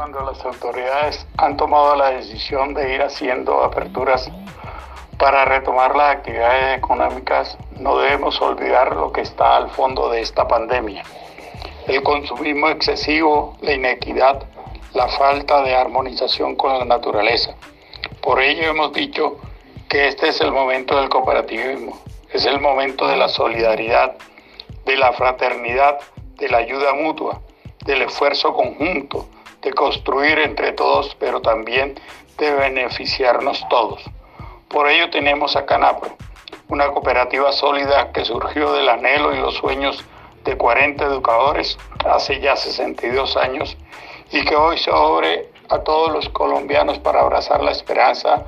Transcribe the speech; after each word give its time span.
cuando 0.00 0.22
las 0.22 0.42
autoridades 0.46 1.26
han 1.36 1.58
tomado 1.58 1.94
la 1.94 2.12
decisión 2.12 2.72
de 2.72 2.94
ir 2.94 3.02
haciendo 3.02 3.62
aperturas 3.62 4.30
para 5.18 5.44
retomar 5.44 5.94
las 5.94 6.16
actividades 6.16 6.78
económicas, 6.78 7.58
no 7.78 7.98
debemos 7.98 8.40
olvidar 8.40 8.96
lo 8.96 9.12
que 9.12 9.20
está 9.20 9.58
al 9.58 9.68
fondo 9.68 10.08
de 10.08 10.22
esta 10.22 10.48
pandemia. 10.48 11.02
El 11.86 12.02
consumismo 12.02 12.70
excesivo, 12.70 13.58
la 13.60 13.74
inequidad, 13.74 14.42
la 14.94 15.06
falta 15.06 15.60
de 15.64 15.74
armonización 15.74 16.56
con 16.56 16.78
la 16.78 16.86
naturaleza. 16.86 17.54
Por 18.22 18.40
ello 18.40 18.70
hemos 18.70 18.94
dicho 18.94 19.36
que 19.90 20.08
este 20.08 20.28
es 20.28 20.40
el 20.40 20.50
momento 20.50 20.96
del 20.96 21.10
cooperativismo, 21.10 22.00
es 22.32 22.46
el 22.46 22.58
momento 22.58 23.06
de 23.06 23.18
la 23.18 23.28
solidaridad, 23.28 24.16
de 24.86 24.96
la 24.96 25.12
fraternidad, 25.12 25.98
de 26.38 26.48
la 26.48 26.56
ayuda 26.56 26.94
mutua, 26.94 27.42
del 27.84 28.00
esfuerzo 28.00 28.54
conjunto, 28.54 29.28
de 29.62 29.72
construir 29.72 30.38
entre 30.38 30.72
todos, 30.72 31.16
pero 31.18 31.40
también 31.40 31.94
de 32.38 32.52
beneficiarnos 32.52 33.66
todos. 33.68 34.02
Por 34.68 34.88
ello 34.88 35.10
tenemos 35.10 35.56
a 35.56 35.66
Canapro, 35.66 36.16
una 36.68 36.88
cooperativa 36.88 37.52
sólida 37.52 38.12
que 38.12 38.24
surgió 38.24 38.72
del 38.72 38.88
anhelo 38.88 39.34
y 39.34 39.38
los 39.38 39.54
sueños 39.54 40.04
de 40.44 40.56
40 40.56 41.04
educadores 41.04 41.78
hace 42.04 42.40
ya 42.40 42.56
62 42.56 43.36
años 43.36 43.76
y 44.32 44.44
que 44.44 44.56
hoy 44.56 44.78
se 44.78 44.90
abre 44.90 45.48
a 45.68 45.80
todos 45.80 46.12
los 46.12 46.28
colombianos 46.28 46.98
para 46.98 47.20
abrazar 47.20 47.62
la 47.62 47.72
esperanza 47.72 48.46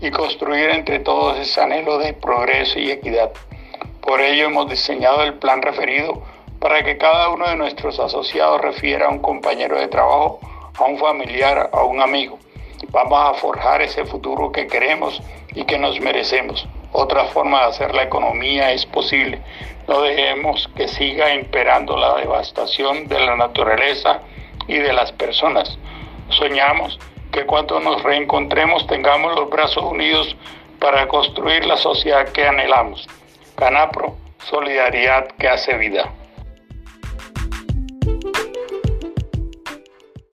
y 0.00 0.10
construir 0.10 0.70
entre 0.70 1.00
todos 1.00 1.38
ese 1.38 1.60
anhelo 1.60 1.98
de 1.98 2.12
progreso 2.12 2.78
y 2.78 2.90
equidad. 2.90 3.32
Por 4.00 4.20
ello 4.20 4.46
hemos 4.46 4.68
diseñado 4.68 5.22
el 5.22 5.34
plan 5.34 5.62
referido 5.62 6.22
para 6.58 6.82
que 6.82 6.98
cada 6.98 7.28
uno 7.28 7.48
de 7.48 7.56
nuestros 7.56 7.98
asociados 8.00 8.60
refiera 8.60 9.06
a 9.06 9.10
un 9.10 9.20
compañero 9.20 9.78
de 9.78 9.88
trabajo, 9.88 10.40
a 10.78 10.84
un 10.84 10.98
familiar, 10.98 11.70
a 11.72 11.84
un 11.84 12.00
amigo. 12.00 12.38
Vamos 12.90 13.18
a 13.18 13.34
forjar 13.34 13.82
ese 13.82 14.04
futuro 14.04 14.52
que 14.52 14.66
queremos 14.66 15.20
y 15.54 15.64
que 15.64 15.78
nos 15.78 16.00
merecemos. 16.00 16.66
Otra 16.92 17.24
forma 17.26 17.60
de 17.60 17.66
hacer 17.66 17.94
la 17.94 18.04
economía 18.04 18.72
es 18.72 18.86
posible. 18.86 19.40
No 19.88 20.02
dejemos 20.02 20.68
que 20.76 20.88
siga 20.88 21.34
imperando 21.34 21.96
la 21.96 22.14
devastación 22.16 23.06
de 23.08 23.20
la 23.20 23.36
naturaleza 23.36 24.20
y 24.66 24.78
de 24.78 24.92
las 24.92 25.12
personas. 25.12 25.78
Soñamos 26.30 26.98
que 27.32 27.46
cuando 27.46 27.80
nos 27.80 28.02
reencontremos 28.02 28.86
tengamos 28.86 29.34
los 29.34 29.50
brazos 29.50 29.82
unidos 29.84 30.36
para 30.78 31.08
construir 31.08 31.64
la 31.66 31.76
sociedad 31.76 32.28
que 32.28 32.46
anhelamos. 32.46 33.08
Canapro, 33.56 34.16
solidaridad 34.38 35.28
que 35.38 35.48
hace 35.48 35.76
vida. 35.76 36.10